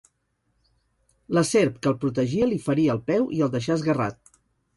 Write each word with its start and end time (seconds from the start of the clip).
La 1.37 1.43
serp 1.49 1.77
que 1.83 1.91
el 1.91 1.99
protegia 2.05 2.49
li 2.53 2.59
ferí 2.65 2.87
el 2.95 3.03
peu 3.11 3.29
i 3.41 3.45
el 3.49 3.53
deixà 3.59 3.79
esguerrat. 3.79 4.21